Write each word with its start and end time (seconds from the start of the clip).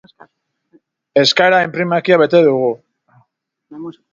Eskaera-inprimakia 1.23 2.19
bete 2.23 2.43
dugu. 2.51 2.73